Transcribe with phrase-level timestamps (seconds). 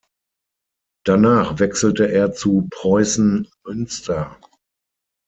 [1.05, 4.35] Danach wechselte er zu Preußen Münster.